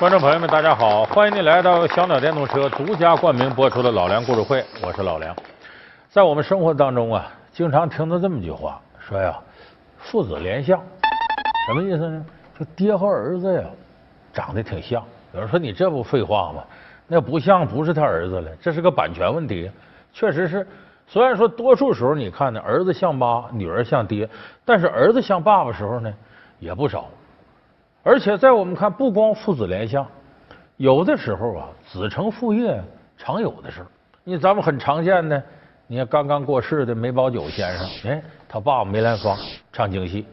[0.00, 5.36] 观众朋友们，大家好，欢迎您来到小鸟电动车独家冠名播出的《老梁故事会》，我是老梁。
[6.08, 9.38] 在我们生活当中啊，经常听到这么一句话，说呀，
[9.98, 10.80] 父子连相，
[11.66, 12.24] 什么意思呢？
[12.58, 13.64] 就爹和儿子呀，
[14.32, 15.04] 长得挺像。
[15.34, 16.64] 有人说你这不废话吗？
[17.06, 19.70] 那不像不是他儿子了，这是个版权问题。
[20.14, 20.66] 确实是，
[21.06, 24.26] 虽然说多数时候你看呢，儿子像妈，女儿像爹，
[24.64, 26.10] 但是儿子像爸爸时候呢，
[26.58, 27.06] 也不少。
[28.02, 30.06] 而且在我们看，不光父子连相，
[30.78, 32.82] 有的时候啊，子承父业
[33.18, 33.84] 常有的事。
[34.24, 35.42] 你咱们很常见的，
[35.86, 39.36] 你看刚刚过世的梅葆玖先生，哎，他爸爸梅兰芳
[39.70, 40.24] 唱京戏，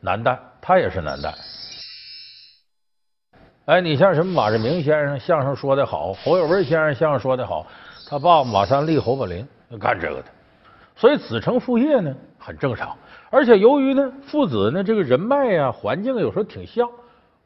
[0.00, 1.34] 男旦，他也是男旦。
[3.64, 7.66] 哎，你像什么马志明先生相声说的好，侯有文先生相声说的好，
[8.08, 9.44] 他爸爸马三立、侯宝林
[9.80, 10.28] 干这个的，
[10.94, 12.96] 所以子承父业呢很正常。
[13.30, 16.88] 而且由于呢父子呢这个人脉呀、环境有时候挺像。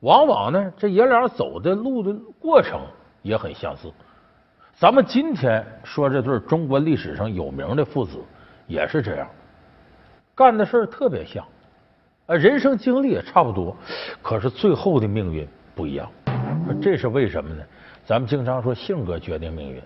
[0.01, 2.81] 往往呢，这爷俩走的路的过程
[3.23, 3.93] 也很相似。
[4.75, 8.19] 咱们今天说这对中国历史上有名的父子
[8.67, 9.29] 也是这样，
[10.35, 11.45] 干的事儿特别像，
[12.27, 13.77] 啊，人生经历也差不多，
[14.23, 16.11] 可是最后的命运不一样。
[16.81, 17.63] 这是为什么呢？
[18.07, 19.83] 咱们经常说性格决定命运。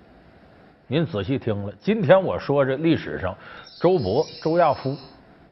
[0.86, 3.34] 您仔细听了，今天我说这历史上
[3.80, 4.96] 周勃、周亚夫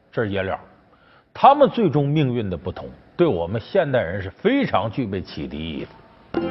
[0.09, 0.57] 这爷俩，
[1.33, 2.87] 他们最终命运的不同。
[3.23, 6.41] 对我们现代人是非常具备启迪意义的。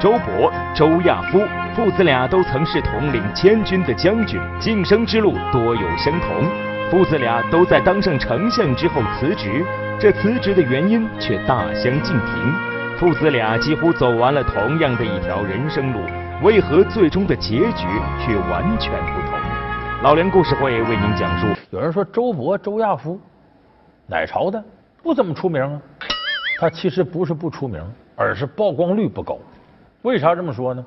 [0.00, 6.30] 周勃、周亚夫父子俩都曾是统领千军的将军，晋升之路多有相同。
[6.90, 9.66] 父子俩都在当上丞相之后辞职，
[10.00, 12.54] 这辞职的原因却大相径庭。
[12.96, 15.98] 父子俩几乎走完了同样的一条人生路，
[16.42, 17.86] 为何最终的结局
[18.18, 19.38] 却完全不同？
[20.02, 21.48] 老梁故事会为您讲述。
[21.68, 23.20] 有人说周勃、周亚夫
[24.06, 24.64] 哪朝的？
[25.02, 25.78] 不怎么出名啊。
[26.64, 27.82] 他其实不是不出名，
[28.16, 29.36] 而是曝光率不高。
[30.00, 30.82] 为啥这么说呢？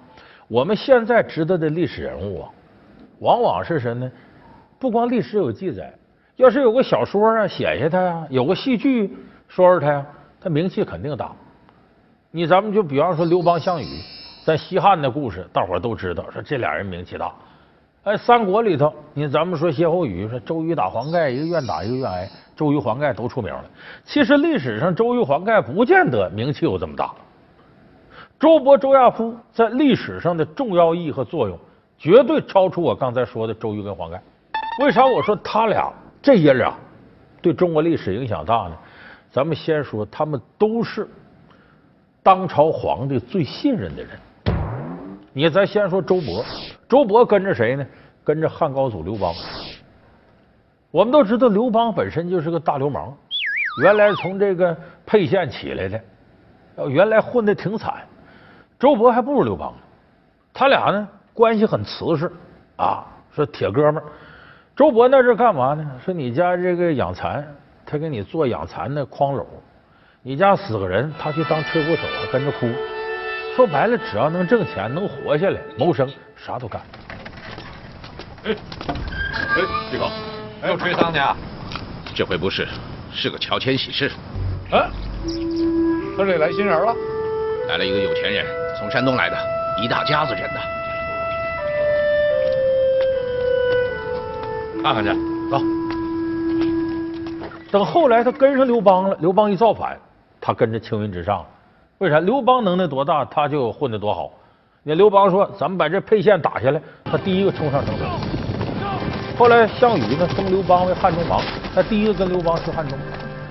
[0.48, 2.50] 我们现在知道的历史人物啊，
[3.20, 4.12] 往往是什么呢？
[4.80, 5.94] 不光历史有记载，
[6.36, 9.16] 要是有个小说啊写下他呀，有个戏剧
[9.48, 10.04] 说说他呀，
[10.42, 11.32] 他名气肯定大。
[12.32, 13.86] 你咱们就比方说刘邦、项羽，
[14.44, 17.32] 在西汉的故事，大伙都知道，说这俩人名气大。
[18.02, 23.64] 哎，三国里头，你咱们说歇后语，说周瑜打黄盖，一个愿打一个愿挨，周瑜黄盖都出名了。
[24.04, 27.14] 其实历史上周瑜黄盖不见得名气有这么大。
[28.40, 31.58] 周勃、周亚夫在历史上的重要意义和作用，
[31.98, 34.22] 绝对超出我刚才说的周瑜跟黄盖。
[34.82, 35.92] 为啥我说他俩
[36.22, 36.74] 这爷俩
[37.42, 38.78] 对中国历史影响大呢？
[39.32, 41.08] 咱们先说，他们都是
[42.24, 44.12] 当朝皇帝最信任的人。
[45.34, 46.44] 你咱先说周勃，
[46.90, 47.86] 周勃跟着谁呢？
[48.24, 49.34] 跟着汉高祖刘邦。
[50.98, 53.14] 我们都知道刘邦本身就是个大流氓，
[53.84, 54.76] 原来从这个
[55.06, 56.02] 沛县起来的，
[56.90, 58.02] 原来混的挺惨。
[58.80, 59.78] 周勃还不如刘邦呢，
[60.52, 62.32] 他俩呢关系很瓷实
[62.78, 64.04] 啊，说铁哥们儿。
[64.76, 65.88] 周勃那是干嘛呢？
[66.04, 67.48] 说你家这个养蚕，
[67.86, 69.46] 他给你做养蚕的筐篓；
[70.24, 72.68] 你家死个人，他去当吹鼓手，跟着哭。
[73.56, 76.82] 说白了，只要能挣钱，能活下来，谋生，啥都干。
[78.46, 80.10] 哎，哎，李刚，
[80.66, 81.36] 又吹丧去啊？
[82.16, 82.68] 这回不是，
[83.14, 84.12] 是个乔迁喜事。
[84.72, 84.90] 啊，
[86.16, 86.96] 村里来新人了？
[87.68, 88.46] 来了一个有钱人，
[88.78, 89.38] 从山东来的，
[89.84, 90.60] 一大家子人呢。
[94.84, 95.12] 看看去，
[95.52, 95.62] 走。
[97.70, 99.98] 等后来他跟上刘邦了，刘邦一造反，
[100.40, 101.46] 他跟着青云直上。
[102.00, 104.32] 为啥刘邦能耐多大，他就混得多好？
[104.84, 108.47] 那刘邦说：“咱们把这沛县打下来。”他第一个冲上城头。
[109.38, 111.40] 后来项羽呢封刘邦为汉中王，
[111.76, 112.98] 他第一个跟刘邦去汉中。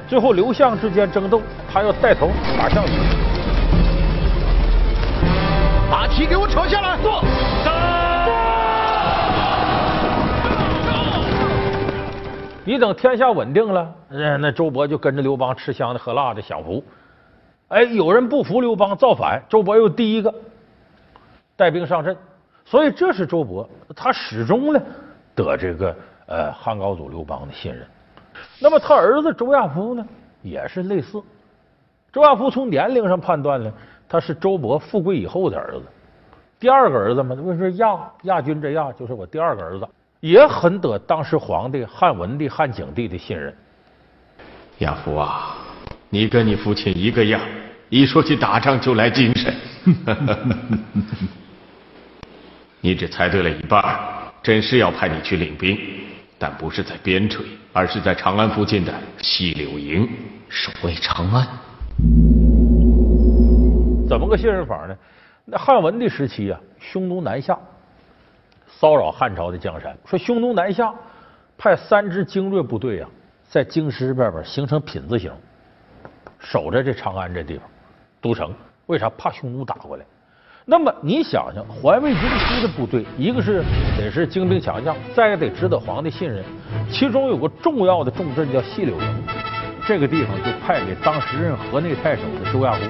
[0.08, 1.40] 最后刘项之间争斗，
[1.72, 2.90] 他要带头打项羽。
[5.88, 6.98] 把旗给我扯下来！
[7.00, 7.22] 坐。
[12.64, 16.82] 你等天下稳定了，那周勃就跟着刘邦吃香的喝辣的享福。
[17.68, 20.34] 哎，有人不服刘邦造反，周勃又第一个
[21.54, 22.16] 带兵上阵，
[22.64, 24.80] 所以这是周勃，他始终呢
[25.36, 25.96] 得这个
[26.26, 27.86] 呃汉高祖刘邦的信任。
[28.58, 30.04] 那么他儿子周亚夫呢，
[30.42, 31.22] 也是类似。
[32.12, 33.72] 周亚夫从年龄上判断呢，
[34.08, 35.82] 他是周勃富贵以后的儿子，
[36.58, 39.86] 第二个儿子嘛，为说亚亚军这亚就是我第二个儿子，
[40.20, 43.56] 也很得当时皇帝汉文帝、汉景帝的信任。
[44.78, 45.58] 亚夫啊。
[46.08, 47.40] 你跟你父亲一个样，
[47.88, 49.52] 一说起打仗就来精神。
[52.80, 53.82] 你只猜对了一半，
[54.46, 55.76] 真是要派你去领兵，
[56.38, 57.40] 但不是在边陲，
[57.72, 60.08] 而是在长安附近的西柳营
[60.48, 61.44] 守卫长安。
[64.08, 64.96] 怎么个信任法呢？
[65.46, 67.58] 那汉文帝时期啊，匈奴南下，
[68.68, 69.98] 骚扰汉朝的江山。
[70.04, 70.94] 说匈奴南下，
[71.58, 73.08] 派三支精锐部队啊，
[73.48, 75.32] 在京师外边形成品字形，
[76.38, 77.68] 守着这长安这地方
[78.20, 78.54] 都城。
[78.86, 79.10] 为啥？
[79.18, 80.04] 怕匈奴打过来。
[80.68, 83.62] 那么你想想，环卫军出的部队，一个是
[83.96, 86.44] 得是精兵强将，再一个得值得皇帝信任。
[86.90, 89.22] 其中有个重要的重镇叫细柳营，
[89.86, 92.80] 这个地方就派给当时任河内太守的周亚夫，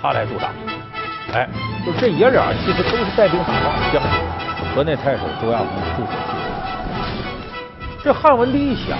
[0.00, 0.52] 他来驻扎。
[1.34, 1.48] 哎，
[1.84, 4.10] 就这爷俩其实都是带兵打仗的将军。
[4.72, 5.66] 河内太守周亚夫
[5.96, 8.04] 驻守细柳。
[8.04, 8.96] 这汉文帝一想，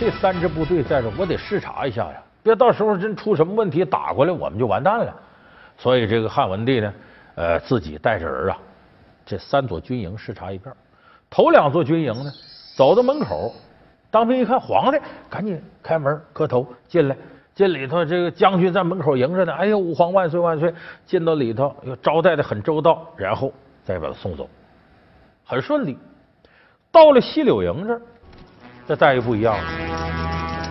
[0.00, 5.14] 这三支部队在这，我得视察一下呀，别到时候真出什么问题打过来，我们就完蛋了。
[5.78, 6.92] 所以这个汉文帝呢。
[7.34, 8.58] 呃，自己带着人啊，
[9.24, 10.74] 这三座军营视察一遍。
[11.30, 12.32] 头两座军营呢，
[12.76, 13.52] 走到门口，
[14.10, 14.98] 当兵一看，皇帝
[15.28, 17.16] 赶紧开门磕头进来。
[17.52, 19.52] 进里头，这个将军在门口迎着呢。
[19.52, 20.72] 哎呀，吾皇万岁万岁！
[21.04, 23.52] 进到里头，又招待的很周到，然后
[23.84, 24.48] 再把他送走，
[25.44, 25.98] 很顺利。
[26.90, 28.00] 到了西柳营这，
[28.88, 29.64] 这待遇不一样了。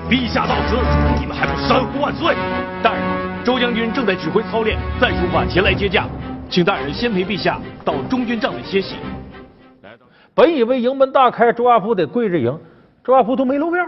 [0.10, 0.76] 陛下到此，
[1.20, 2.36] 你们还不山呼万岁？
[2.82, 3.04] 大人，
[3.46, 6.08] 周将军正在指挥操练，暂出发前来接驾。
[6.50, 8.96] 请大人先陪陛下到中军帐内歇息。
[10.34, 12.58] 本以为营门大开，周亚夫得跪着迎，
[13.04, 13.88] 周亚夫都没露面。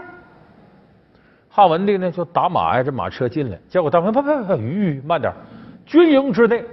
[1.48, 5.32] 汉文帝呢就打马呀，这马车进来，结果大门啪啪啪，吁，慢点！
[5.84, 6.64] 军营之内，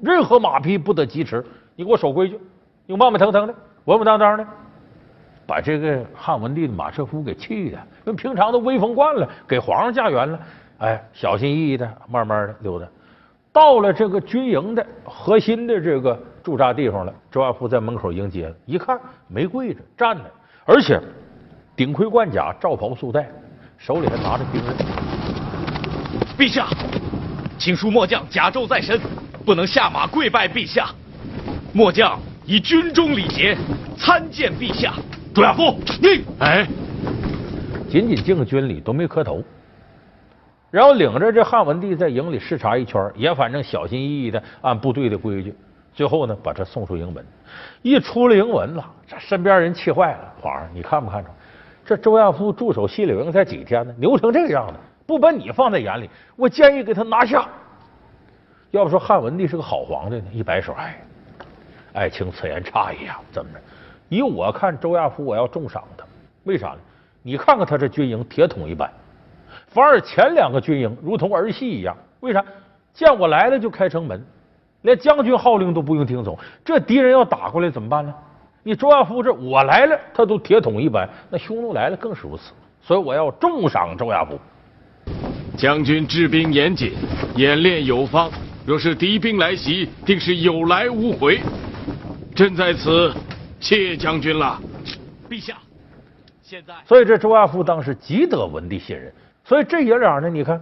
[0.00, 1.44] 任何马匹不得疾驰，
[1.76, 2.38] 你给我守规矩，
[2.86, 3.54] 你慢慢腾腾的，
[3.84, 4.46] 稳稳当当的，
[5.46, 10.40] 把这个汉文帝的马车夫给气的，因为平常都威风惯了，给皇上驾辕了，
[10.78, 12.86] 哎，小心翼翼的，慢慢的溜达。
[13.54, 18.98] 到了这个军营的核心的这个驻扎地方了，周亚夫在门口迎接了，一看
[19.28, 20.24] 没跪着，站着，
[20.64, 21.00] 而且
[21.76, 23.30] 顶盔贯甲，罩袍束带，
[23.78, 24.74] 手里还拿着兵刃。
[26.36, 26.66] 陛下，
[27.56, 29.00] 请恕末将甲胄在身，
[29.46, 30.88] 不能下马跪拜陛下。
[31.72, 33.56] 末将以军中礼节
[33.96, 34.94] 参见陛下。
[35.32, 36.66] 周亚夫，你哎，
[37.88, 39.40] 仅仅敬个军礼，都没磕头。
[40.74, 45.54] 然后领着这汉文帝在营里视察一圈，也反正小心翼翼的按部队的规矩，
[45.92, 47.24] 最后呢把他送出营门。
[47.82, 50.32] 一出了营门了，这身边人气坏了。
[50.42, 51.30] 皇上，你看没看着？
[51.86, 54.74] 这周亚夫驻守西柳营才几天呢，牛成这个样子，
[55.06, 57.46] 不把你放在眼里，我建议给他拿下。
[58.72, 61.00] 要不说汉文帝是个好皇帝呢，一摆手，哎，
[61.92, 63.20] 爱卿此言差矣啊！
[63.30, 63.60] 怎么着？
[64.08, 66.04] 以我看，周亚夫我要重赏他，
[66.42, 66.78] 为啥呢？
[67.22, 68.90] 你看看他这军营，铁桶一般。
[69.74, 72.42] 反而前两个军营如同儿戏一样，为啥？
[72.94, 74.24] 见我来了就开城门，
[74.82, 76.38] 连将军号令都不用听从。
[76.64, 78.14] 这敌人要打过来怎么办呢？
[78.62, 82.52] 你周亚夫这我来了，他都铁桶一般，那匈奴来了更是如此。
[82.80, 84.38] 所以我要重赏周亚夫。
[85.56, 86.92] 将军治兵严谨，
[87.34, 88.30] 演练有方，
[88.64, 91.40] 若是敌兵来袭，定是有来无回。
[92.32, 93.12] 朕在此，
[93.58, 94.60] 谢将军了。
[95.28, 95.56] 陛下，
[96.42, 99.12] 现在，所以这周亚夫当时极得文帝信任。
[99.44, 100.60] 所以这爷俩呢，你看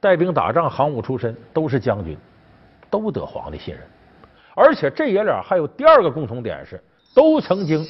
[0.00, 2.16] 带兵打仗、行伍出身，都是将军，
[2.90, 3.82] 都得皇帝信任。
[4.54, 6.82] 而且这爷俩还有第二个共同点是，
[7.14, 7.86] 都曾经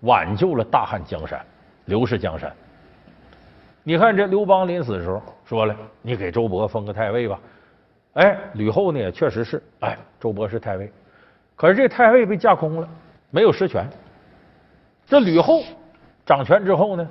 [0.00, 1.38] 挽救了大汉江山、
[1.84, 2.50] 刘氏江山。
[3.82, 7.38] 你看这刘邦临死的时候说了：“你给周勃封个太尉吧。”
[8.14, 10.90] 哎，吕后呢也确实是，哎，周勃是太尉。
[11.54, 12.88] 可是这太尉被架空了，
[13.30, 13.86] 没有实权。
[15.04, 15.62] 这吕后
[16.24, 17.06] 掌权之后呢，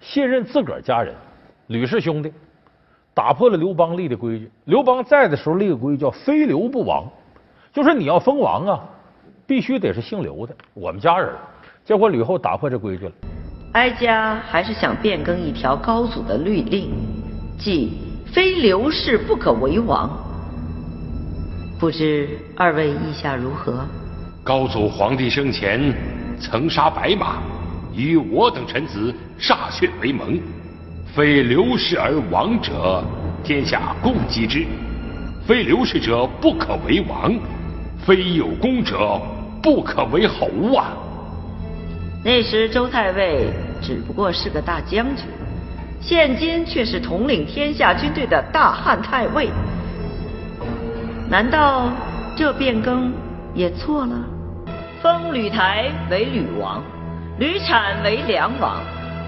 [0.00, 1.14] 信任自个儿家人。
[1.68, 2.32] 吕氏兄弟
[3.12, 4.50] 打破了刘邦立的规矩。
[4.64, 7.04] 刘邦在的时候立个规矩叫“非刘不王”，
[7.72, 8.80] 就是你要封王啊，
[9.46, 11.32] 必须得是姓刘的，我们家人。
[11.84, 13.12] 结果吕后打破这规矩了。
[13.72, 16.90] 哀家还是想变更一条高祖的律令，
[17.58, 17.92] 即
[18.32, 20.10] 非刘氏不可为王。
[21.78, 23.84] 不知二位意下如何？
[24.42, 25.92] 高祖皇帝生前
[26.40, 27.38] 曾杀白马，
[27.94, 30.40] 与我等臣子歃血为盟。
[31.14, 33.02] 非刘氏而王者，
[33.42, 34.66] 天下共击之；
[35.46, 37.32] 非刘氏者，不可为王；
[37.98, 39.20] 非有功者，
[39.62, 40.46] 不可为侯
[40.76, 40.92] 啊！
[42.22, 43.48] 那时周太尉
[43.80, 45.24] 只不过是个大将军，
[46.00, 49.48] 现今却是统领天下军队的大汉太尉，
[51.30, 51.88] 难道
[52.36, 53.10] 这变更
[53.54, 54.14] 也错了？
[55.00, 56.82] 封吕台为吕王，
[57.38, 58.82] 吕产为梁王，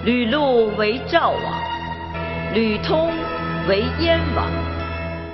[0.05, 1.61] 吕禄为赵王。
[2.53, 3.11] 吕通
[3.67, 4.49] 为燕王，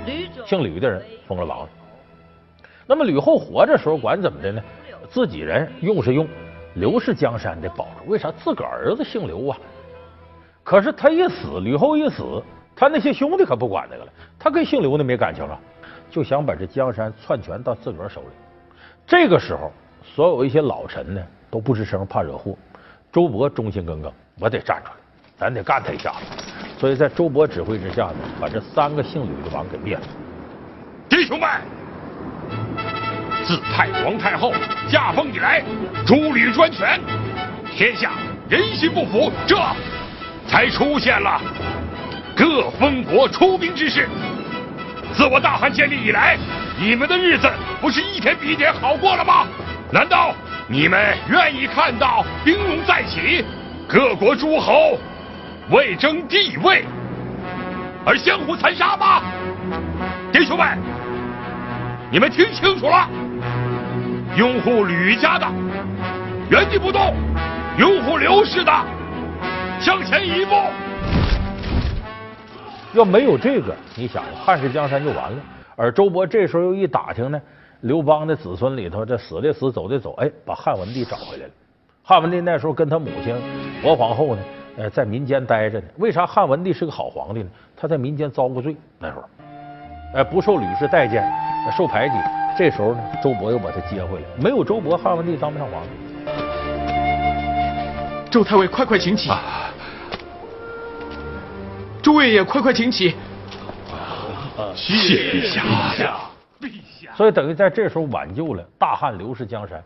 [0.04, 1.68] 吕姓吕的人封了王。
[2.84, 4.60] 那么吕后活着时候管怎么的呢？
[5.08, 6.26] 自己人用是用，
[6.74, 8.10] 刘氏江山得保住。
[8.10, 8.30] 为啥？
[8.32, 9.56] 自个儿子姓刘啊。
[10.64, 12.42] 可是他一死，吕后一死，
[12.74, 14.12] 他那些兄弟可不管那个了。
[14.36, 15.58] 他跟姓刘的没感情了。
[16.10, 18.28] 就想把这江山篡权到自个儿手里。
[19.06, 19.70] 这个时候，
[20.02, 22.56] 所有一些老臣呢都不吱声，怕惹祸。
[23.12, 24.96] 周勃忠心耿耿，我得站出来，
[25.38, 26.18] 咱得干他一下子。
[26.78, 30.02] 所以在周勃指挥之下呢，把这三个姓吕的王给灭了。
[31.08, 31.48] 弟兄们，
[33.44, 34.52] 自太皇太后
[34.88, 35.64] 驾崩以来，
[36.06, 37.00] 诸吕专权，
[37.74, 38.10] 天下
[38.48, 39.56] 人心不服，这
[40.46, 41.40] 才出现了
[42.36, 44.06] 各封国出兵之事。
[45.14, 46.36] 自我大汉建立以来，
[46.78, 47.50] 你们的日子
[47.80, 49.46] 不是一天比一天好过了吗？
[49.90, 50.34] 难道
[50.68, 53.42] 你们愿意看到兵戎再起，
[53.88, 54.98] 各国诸侯
[55.70, 56.84] 为争地位
[58.04, 59.22] 而相互残杀吗？
[60.32, 60.76] 弟兄们，
[62.10, 63.08] 你们听清楚了，
[64.36, 65.46] 拥护吕家的
[66.50, 67.14] 原地不动，
[67.78, 68.72] 拥护刘氏的
[69.80, 70.54] 向前一步。
[72.92, 75.38] 要没有这个，你想汉室江山就完了。
[75.76, 77.40] 而周勃这时候又一打听呢，
[77.82, 81.52] 刘邦的子孙里头，这死的死，走的走，哎，把汉文帝找回来了。
[82.08, 83.34] 汉文帝那时候跟他母亲
[83.82, 84.42] 薄皇后呢，
[84.76, 85.86] 呃，在民间待着呢。
[85.96, 87.48] 为啥汉文帝是个好皇帝呢？
[87.76, 89.24] 他在民间遭过罪，那时候，
[90.14, 91.28] 呃，不受吕氏待见，
[91.76, 92.14] 受排挤。
[92.56, 94.24] 这时候呢，周勃又把他接回来。
[94.40, 95.88] 没有周勃，汉文帝当不上皇帝。
[98.30, 99.28] 周太尉，快快请起。
[102.00, 103.16] 诸位也快快请起。
[104.76, 104.94] 谢
[105.32, 105.60] 陛下，
[106.60, 106.70] 陛
[107.00, 107.12] 下。
[107.16, 109.82] 所以等于在这时候挽救了大汉刘氏江山。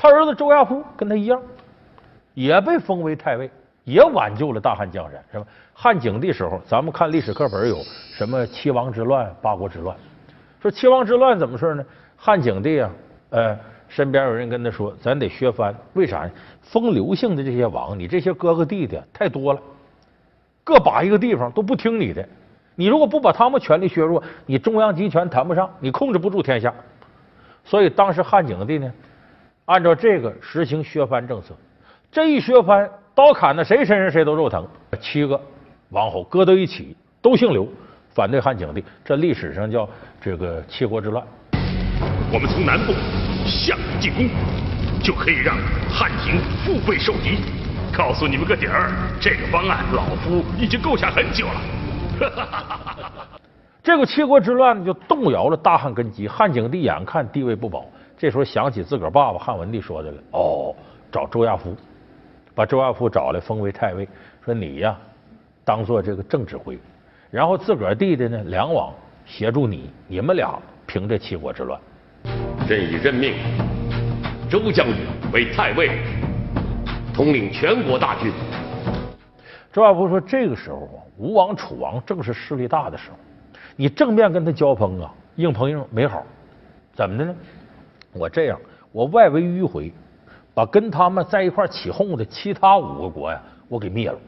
[0.00, 1.38] 他儿子周亚夫跟他一样，
[2.32, 3.50] 也被封为太尉，
[3.84, 5.44] 也挽救了大汉江山，是吧？
[5.74, 7.76] 汉景帝时候，咱们看历史课本有
[8.14, 9.94] 什么七王之乱、八国之乱。
[10.62, 11.84] 说七王之乱怎么事呢？
[12.16, 12.90] 汉景帝啊，
[13.28, 13.54] 呃，
[13.90, 16.26] 身边有人跟他说，咱得削藩，为啥？
[16.62, 19.60] 封刘姓的这些王，你这些哥哥弟弟太多了。
[20.64, 22.26] 各把一个地方都不听你的，
[22.74, 26.72] 你如果不把他们权力削弱，你中央集权谈不上，你控制不住天下。
[27.66, 28.90] 所以当时汉景帝呢，
[29.70, 31.54] 按照这个实行削藩政策。
[32.10, 34.66] 这一削藩，刀砍到谁身上谁都肉疼。
[35.00, 35.40] 七个
[35.90, 37.68] 王侯搁到一起，都姓刘，
[38.12, 39.88] 反对汉景帝，这历史上叫
[40.20, 41.24] 这个七国之乱。
[42.32, 42.92] 我们从南部
[43.46, 44.28] 向你进攻，
[45.00, 45.56] 就可以让
[45.88, 47.38] 汉廷腹背受敌。
[47.96, 51.60] 告诉你们个底儿，这个方案老夫已经构想很久了。
[53.84, 57.84] 这个七国之乱就动摇了大汉根基，汉景帝眼看地位不保，
[58.20, 60.74] 这时候想起自个儿爸爸汉文帝说的了，哦，
[61.10, 61.74] 找周亚夫，
[62.54, 64.06] 把周亚夫找来封为太尉，
[64.44, 64.94] 说你呀
[65.64, 66.78] 当做这个正指挥，
[67.30, 68.92] 然后自个儿弟弟呢梁王
[69.24, 71.80] 协助你，你们俩平这七国之乱。
[72.68, 73.32] 朕已任命
[74.50, 74.96] 周将军
[75.32, 75.98] 为太尉。
[77.14, 78.30] 统领全国大军。
[79.72, 83.16] 周亚夫说：“这个时候啊，吴王、楚王正是势力大的时候，
[83.76, 86.22] 你正面跟他交锋啊，硬碰硬没好。
[86.92, 87.34] 怎么的呢？
[88.12, 88.58] 我这样，
[88.92, 89.92] 我外围迂回，
[90.54, 94.18] 把跟他们在一块起哄的其他五个国呀，我给灭了。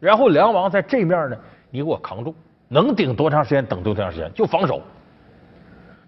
[0.00, 1.36] 然后梁王在这面呢，
[1.70, 2.34] 你给我扛住，
[2.68, 3.64] 能顶多长时间？
[3.64, 4.32] 等多长时间？
[4.34, 4.80] 就防守。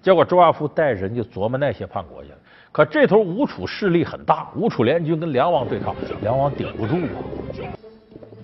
[0.01, 2.37] 结果周亚夫带人就琢磨那些叛国去了。”
[2.71, 7.19] 可这头吴楚势力很大，吴楚联军跟梁王对抗，梁王顶不住啊！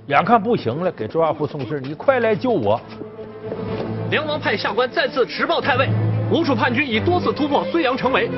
[0.07, 2.81] 眼看不行了，给周亚夫送信你快来救我！
[4.11, 5.89] 梁王派下官再次持报太尉，
[6.31, 8.29] 吴楚叛军已多次突破睢阳城围，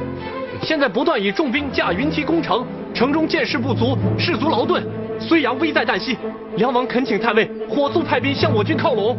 [0.62, 4.84] 现在不断以重兵架云梯攻城，城中箭士不足，士卒劳顿，
[5.20, 6.16] 睢阳危在旦夕。
[6.56, 9.16] 梁王恳请太尉火速派兵向我军靠拢。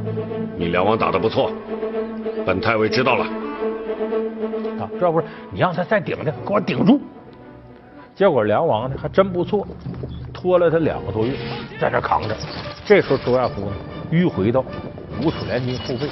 [0.58, 1.52] 你梁王打得不错，
[2.46, 3.26] 本太尉知道了。
[4.80, 7.00] 啊，这不是你让他再顶着，给我顶住。
[8.16, 9.68] 结果梁王呢还真不错，
[10.34, 11.34] 拖了他两个多月，
[11.80, 12.36] 在这扛着。
[12.86, 13.72] 这时候周亚夫呢
[14.12, 14.64] 迂回到
[15.22, 16.08] 吴楚联军后背，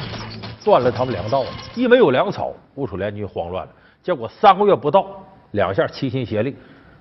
[0.66, 1.46] 断了他们粮道。
[1.76, 3.72] 一没有粮草，吴楚联军慌乱了。
[4.04, 5.06] 结果三个月不到，
[5.52, 6.56] 两下齐心协力，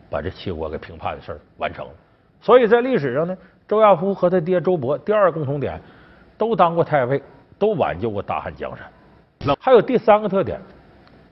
[0.09, 1.93] 把这齐国给平叛的事儿完成了。
[2.41, 5.81] 所以在历史上呢，周亚夫和他爹周勃第二共同点，
[6.37, 7.23] 都当过太尉，
[7.59, 8.87] 都挽救过大汉江山。
[9.41, 10.61] 那还有第三个特点。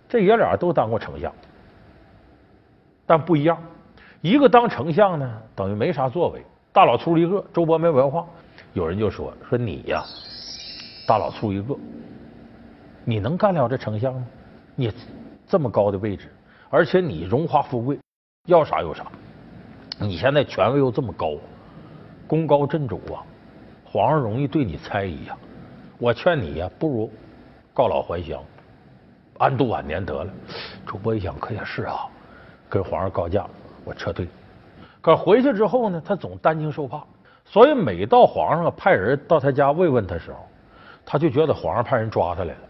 [0.08, 1.32] 这爷俩都当过丞相，
[3.06, 3.56] 但不一样。
[4.20, 7.42] 一个当丞相呢，等于没啥作为，大老粗一个。
[7.52, 8.26] 周勃没文化，
[8.74, 10.04] 有人就说说你呀，
[11.06, 11.74] 大老粗一个，
[13.04, 14.26] 你能干了这丞相吗？
[14.74, 14.92] 你
[15.46, 16.28] 这么高的位置，
[16.70, 17.98] 而且你荣华富贵，
[18.46, 19.04] 要啥有啥。
[19.98, 21.34] 你现在权位又这么高，
[22.26, 23.22] 功高震主啊，
[23.84, 25.36] 皇上容易对你猜疑呀。
[25.98, 27.10] 我劝你呀，不如
[27.74, 28.42] 告老还乡。
[29.38, 30.32] 安度晚年得了。
[30.86, 32.06] 主播一想，可也是啊，
[32.68, 33.46] 跟皇上告假，
[33.84, 34.28] 我撤退。
[35.00, 37.04] 可回去之后呢，他总担惊受怕，
[37.44, 40.38] 所以每到皇上派人到他家慰问他时候，
[41.04, 42.60] 他就觉得皇上派人抓他来了。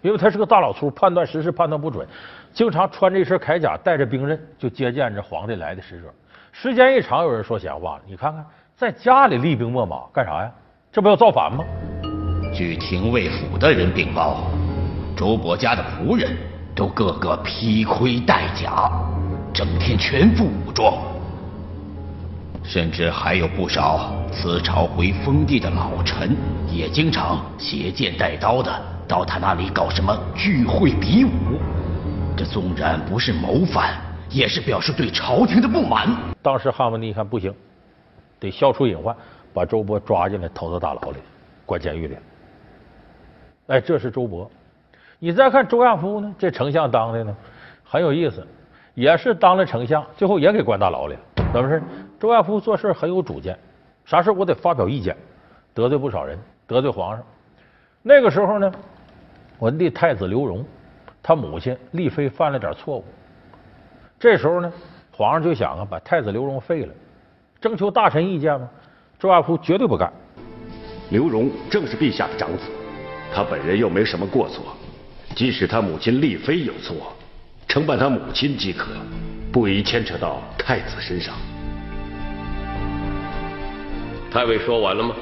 [0.00, 2.06] 因为他是个大老粗，判断时事判断不准，
[2.52, 6.08] 经常穿着一身铠甲，带着兵刃就接见着皇帝来的使者。
[6.52, 8.44] 时间一长，有人说闲话了，你看看，
[8.76, 10.50] 在家里厉兵秣马干啥呀？
[10.90, 11.64] 这不要造反吗？
[12.54, 14.44] 据廷尉府的人禀报，
[15.16, 16.36] 周伯家的仆人
[16.74, 18.90] 都个个披盔戴甲，
[19.52, 20.94] 整天全副武装，
[22.64, 26.36] 甚至还有不少辞朝回封地的老臣，
[26.66, 28.72] 也经常携剑带刀的
[29.08, 31.58] 到他那里搞什么聚会比武。
[32.36, 33.96] 这纵然不是谋反，
[34.28, 36.06] 也是表示对朝廷的不满。
[36.42, 37.52] 当时汉文帝一看不行，
[38.38, 39.16] 得消除隐患，
[39.54, 41.16] 把周勃抓进来，投到大牢里，
[41.64, 42.16] 关监狱里。
[43.68, 44.46] 哎，这是周勃。
[45.18, 46.32] 你再看周亚夫呢？
[46.38, 47.36] 这丞相当的呢
[47.82, 48.46] 很有意思，
[48.94, 51.20] 也是当了丞相，最后也给关大牢里了。
[51.52, 51.82] 怎么回事？
[52.20, 53.58] 周亚夫做事很有主见，
[54.04, 55.16] 啥事我得发表意见，
[55.74, 57.24] 得罪不少人，得罪皇上。
[58.00, 58.72] 那个时候呢，
[59.58, 60.64] 文帝太子刘荣，
[61.22, 63.04] 他母亲丽妃犯了点错误。
[64.18, 64.72] 这时候呢，
[65.10, 66.94] 皇上就想啊，把太子刘荣废了，
[67.60, 68.68] 征求大臣意见吗？
[69.18, 70.12] 周亚夫绝对不干。
[71.10, 72.64] 刘荣正是陛下的长子，
[73.34, 74.64] 他本人又没什么过错。
[75.34, 77.12] 即使他母亲丽妃有错，
[77.66, 78.92] 惩办他母亲即可，
[79.52, 81.34] 不宜牵扯到太子身上。
[84.30, 85.14] 太尉说完了吗？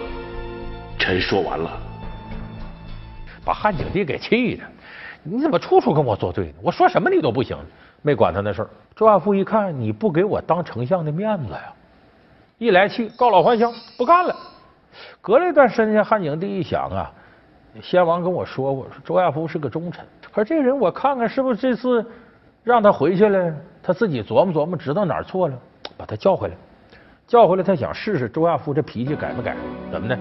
[0.98, 1.85] 臣说完了。
[3.46, 4.64] 把汉景帝给气的，
[5.22, 6.54] 你怎么处处跟我作对呢？
[6.60, 7.56] 我说什么你都不行，
[8.02, 8.68] 没管他那事儿。
[8.96, 11.72] 周亚夫一看你不给我当丞相的面子呀，
[12.58, 14.34] 一来气，告老还乡，不干了。
[15.20, 17.12] 隔了一段时间，汉景帝一想啊。
[17.82, 20.04] 先王跟我说过，说周亚夫是个忠臣。
[20.32, 22.04] 可是这人，我看看是不是这次
[22.64, 25.54] 让他回去了，他自己琢磨琢磨，知道哪儿错了，
[25.96, 26.54] 把他叫回来。
[27.26, 29.54] 叫回来，他想试试周亚夫这脾气改没改？
[29.92, 30.18] 怎么呢？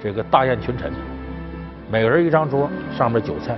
[0.00, 0.92] 这个大宴群臣，
[1.90, 3.56] 每个人一张桌，上面酒菜，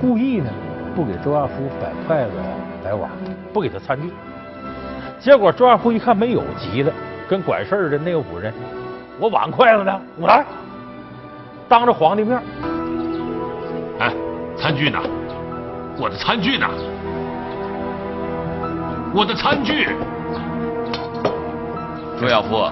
[0.00, 0.50] 故意呢
[0.94, 2.30] 不给周亚夫摆筷子、
[2.82, 3.10] 摆碗，
[3.52, 4.10] 不给他餐具。
[5.20, 6.90] 结果周亚夫一看没有，急了，
[7.28, 8.52] 跟管事儿的那个五人，
[9.20, 10.00] 我碗筷子呢？
[10.18, 10.42] 我来，
[11.68, 12.40] 当着皇帝面。
[13.98, 14.10] 哎，
[14.56, 14.98] 餐具呢？
[15.98, 16.66] 我的餐具呢？
[19.14, 19.88] 我的餐具！
[22.20, 22.70] 周亚夫，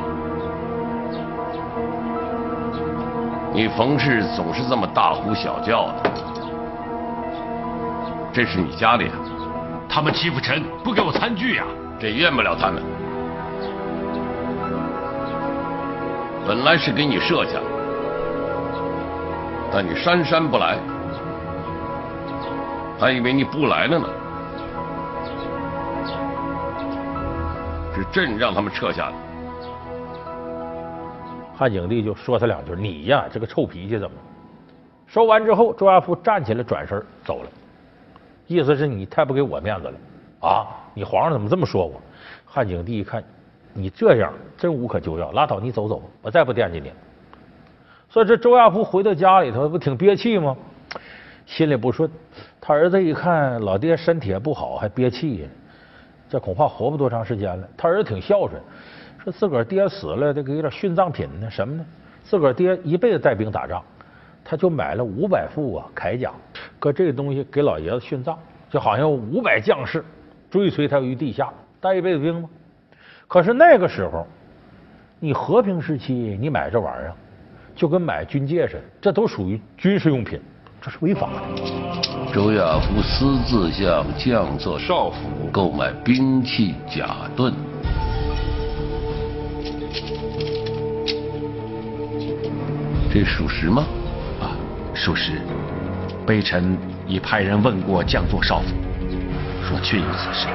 [3.54, 6.10] 你冯氏总是这么大呼小叫的，
[8.32, 9.14] 这是你家里啊？
[9.88, 11.64] 他们欺负臣，不给我餐具呀？
[12.00, 12.82] 这怨不了他们。
[16.44, 17.60] 本来是给你设下，
[19.72, 20.76] 但你姗姗不来。
[22.98, 24.08] 还以为你不来了呢，
[27.94, 29.23] 是朕让他们撤下的。
[31.56, 34.16] 汉景帝就说他两句：“你呀，这个臭脾气怎么？”
[35.06, 37.48] 说完之后，周亚夫站起来，转身走了，
[38.46, 40.66] 意思是你太不给我面子了啊！
[40.94, 42.00] 你皇上怎么这么说我？
[42.44, 43.22] 汉景帝一看，
[43.72, 46.90] 你这样真无可救药，拉倒，你走走吧，我再不惦记你。
[48.08, 50.56] 所以这周亚夫回到家里头，不挺憋气吗？
[51.46, 52.10] 心里不顺，
[52.60, 55.48] 他儿子一看老爹身体也不好，还憋气，
[56.28, 57.68] 这恐怕活不多长时间了。
[57.76, 58.60] 他儿子挺孝顺，
[59.24, 61.84] 说自个儿爹死了，得给点殉葬品呢，什么呢？
[62.22, 63.82] 自个儿爹一辈子带兵打仗，
[64.44, 66.30] 他就买了五百副啊铠甲，
[66.78, 70.04] 搁这个东西给老爷子殉葬，就好像五百将士
[70.50, 72.48] 追随他于地下，带一辈子兵吗？
[73.26, 74.26] 可是那个时候，
[75.18, 77.14] 你和平时期你买这玩意儿，
[77.74, 80.38] 就跟买军械似的，这都属于军事用品。
[80.82, 82.34] 这是违法的。
[82.34, 87.54] 周亚夫私自向将作少府购买兵器甲盾，
[93.14, 93.86] 这属实吗？
[94.40, 94.58] 啊，
[94.92, 95.40] 属实。
[96.26, 98.74] 微臣已派人问过将作少府，
[99.62, 100.48] 说确有此事。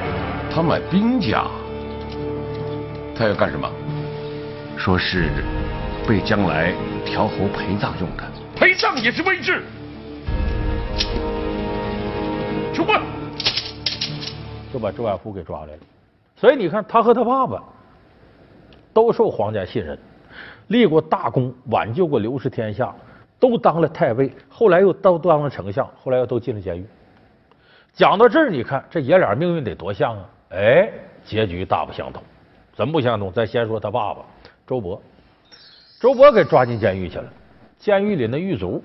[0.50, 1.46] 他买兵甲，
[3.16, 3.66] 他要干什么？
[4.76, 5.30] 说是
[6.06, 8.24] 为将来调侯陪葬用的。
[8.54, 9.62] 陪葬也是威制。
[12.74, 13.00] 出关，
[14.70, 15.78] 就把周亚夫给抓来了。
[16.36, 17.62] 所以你看，他和他爸爸
[18.92, 19.98] 都受皇家信任，
[20.70, 22.94] 立过大功，挽救过刘氏天下，
[23.40, 26.86] 都当了太尉，后来又都当了丞相，后来又都进了监狱。
[27.92, 30.24] 讲到这儿，你看这爷俩命运得多像啊！
[30.50, 30.88] 哎，
[31.24, 32.22] 结局大不相同。
[32.72, 33.32] 怎么不相同？
[33.32, 34.22] 咱先说他爸爸
[34.64, 35.00] 周勃，
[36.00, 37.24] 周勃给抓进监狱去了。
[37.76, 38.80] 监狱里那狱卒。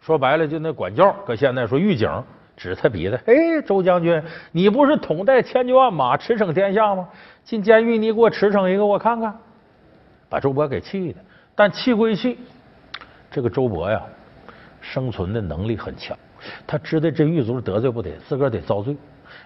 [0.00, 2.10] 说白了，就那管教，搁现在说狱警
[2.54, 7.08] 指他鼻子，哎，周将军，你不是统带千军万马，驰骋天下吗？
[7.44, 9.34] 进监狱，你给我驰骋一个，我看看。
[10.28, 11.20] 把周勃给气的，
[11.54, 12.38] 但气归气，
[13.30, 14.02] 这个周勃呀，
[14.80, 16.16] 生存的能力很强，
[16.66, 18.96] 他知道这狱卒得罪不得，自个儿得遭罪。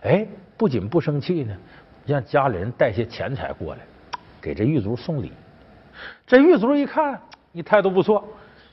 [0.03, 1.57] 哎，不仅不生气呢，
[2.05, 3.81] 让家里人带些钱财过来，
[4.41, 5.33] 给这狱卒送礼。
[6.27, 7.21] 这狱卒一看
[7.53, 8.27] 你态度不错，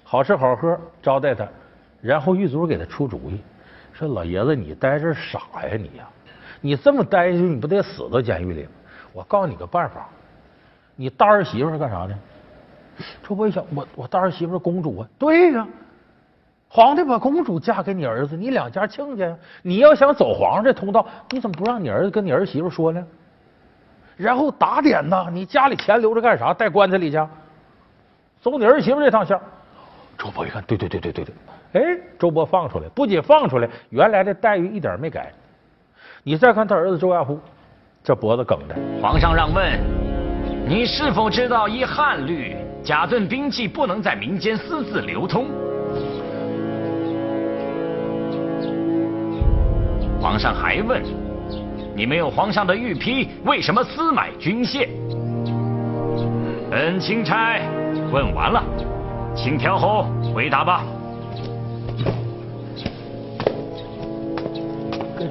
[0.04, 1.48] 好吃好喝招待他，
[2.02, 3.40] 然后狱卒给他出主意，
[3.94, 6.10] 说老爷子你待这傻呀你呀，
[6.62, 8.70] 你这么待下去你不得死到监狱里吗？
[9.14, 10.10] 我告诉你个办法，
[11.00, 12.14] 你大儿媳妇是干啥的？
[13.24, 15.66] 这我一想，我我大儿媳妇是公主啊，对呀。
[16.68, 19.34] 皇帝把公主嫁给你儿子，你两家亲家。
[19.62, 23.02] 你要想走皇上这通道，你怎么不让你儿子跟你儿媳妇说呢？
[24.18, 26.54] 然后打点呐，你家里钱留着干啥？
[26.54, 27.18] 带棺材里去，
[28.42, 29.40] 走你儿媳妇这趟线。
[30.18, 31.34] 周勃一看，对对对对对对，
[31.82, 35.32] 哎，周勃放出来，不仅放出来，原来的待遇一点没改。
[36.24, 37.40] 你再看他儿子周亚夫，
[38.04, 38.76] 这脖子梗的。
[39.02, 39.80] 皇上让问，
[40.70, 45.48] 你是否知道依汉律，甲盾兵器不能在民间私自流通？
[50.22, 51.02] 皇上还问
[51.98, 54.88] ：“你没有皇上的御批，为什么私买军械？”
[56.70, 57.60] 本钦差
[58.12, 58.64] 问完了，
[59.36, 60.84] 请条后回答吧。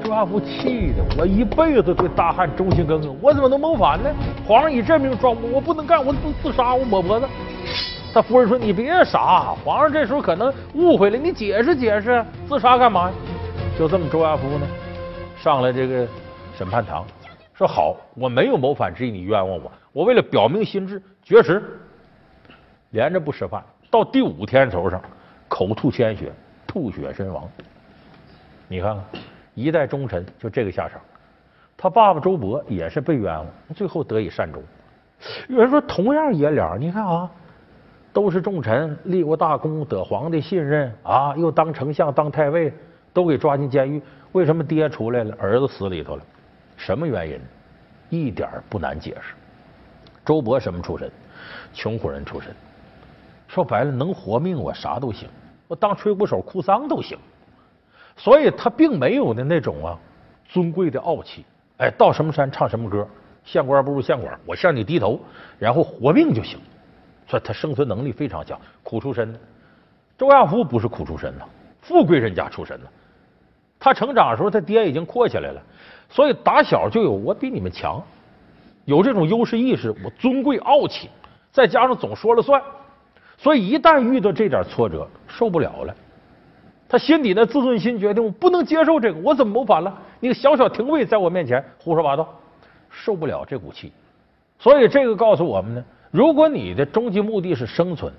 [0.08, 4.10] 周亚夫气的，我一辈子对大汉忠心耿耿，我怎么能谋反呢？
[4.46, 7.28] 皇上以这名状我，我不能干，我自自杀，我抹脖子。
[8.14, 13.14] 他夫人说：“你别傻，皇上这时候可能误会了，你解释解释，自杀干嘛呀？”
[13.78, 14.66] 就这么，周亚夫呢，
[15.36, 16.08] 上了这个
[16.56, 17.04] 审判堂，
[17.52, 21.62] 说好，我没有谋反之意，你冤枉我，我为了表明心志，绝食，
[22.92, 24.98] 连着不吃饭，到第五天头上，
[25.48, 26.32] 口吐鲜血，
[26.66, 27.46] 吐血身亡。
[28.68, 29.04] 你看看，
[29.58, 31.00] 一代忠臣就这个下场。
[31.76, 34.62] 他爸爸周勃也是被冤枉，最后得以善终。
[35.48, 37.28] 有人说，同样爷俩，你看啊，
[38.12, 42.72] 都是重臣，立过大功，得皇帝信任啊，又当丞相，当太尉。
[43.14, 46.22] 都给抓进监狱，为什么爹出来了，儿子死里头了？
[46.76, 47.40] 什么原因？
[48.10, 49.34] 一点不难解释。
[50.24, 51.10] 周勃什么出身？
[51.72, 52.54] 穷苦人出身。
[53.48, 55.28] 说白了，能活命我啥都行，
[55.66, 57.18] 我当吹鼓手、哭丧都行。
[58.18, 59.98] 所以他并没有的那种啊
[60.46, 61.42] 尊贵的傲气。
[61.78, 63.08] 哎，到什么山唱什么歌，
[63.44, 65.18] 县官不如县官，我向你低头，
[65.58, 66.58] 然后活命就行。
[67.26, 69.38] 所以他生存能力非常强，苦出身的。
[70.18, 71.44] 周亚夫不是苦出身呐，
[71.80, 72.86] 富贵人家出身的。
[73.78, 75.62] 他成长的时候，他爹已经阔起来了，
[76.08, 78.02] 所以打小就有我比你们强，
[78.86, 81.08] 有这种优势意识，我尊贵傲气，
[81.52, 82.60] 再加上总说了算，
[83.36, 85.94] 所以一旦遇到这点挫折，受不了了，
[86.88, 89.94] 他心底的自尊心决定我不能接受这个，我怎么谋反了？
[90.20, 92.26] 你个小小廷尉在我面前胡说八道，
[92.90, 93.92] 受不了这股气，
[94.58, 98.10] 所以这个告诉我们呢，如果你的终极目的是生存，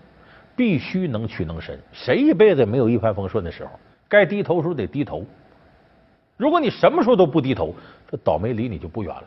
[0.56, 3.72] 必须能屈能伸，谁一辈子没有一帆风顺的时候？
[4.08, 5.26] 该低头时候得低头。
[6.38, 7.74] 如果你什么时候都不低头，
[8.10, 9.24] 这倒霉离你就不远了。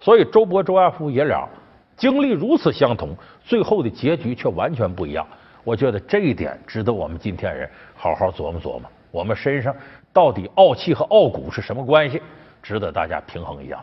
[0.00, 1.48] 所以周勃、周亚夫爷俩
[1.96, 5.26] 经历如此相同，最后的结局却完全不一样。
[5.64, 8.82] 我觉得这一点值得我们今天人好好琢磨琢磨。
[9.10, 9.74] 我们身上
[10.12, 12.20] 到底傲气和傲骨是什么关系？
[12.62, 13.82] 值得大家平衡一下。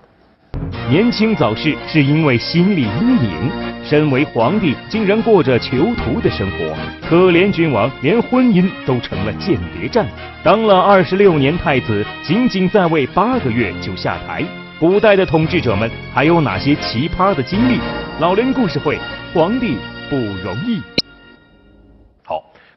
[0.89, 3.51] 年轻早逝是因为心理阴影，
[3.83, 6.75] 身为皇帝竟然过着囚徒的生活，
[7.07, 10.07] 可怜君王连婚姻都成了间谍战。
[10.43, 14.43] 当了二十六年太子，仅仅在位八个月就下台。
[14.79, 17.79] 古代的统治者们还有哪些奇葩的经历？
[18.19, 18.97] 老梁故事会，
[19.33, 19.77] 皇帝
[20.09, 20.81] 不容易。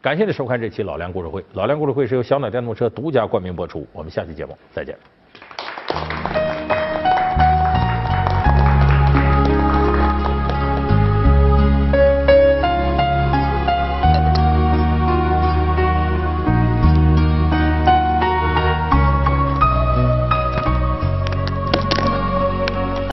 [0.02, 1.44] 感谢您收看这期老梁故事会。
[1.52, 4.96] 老梁故事会是由小鸟电动车独家冠名播出，我们下期节目再见。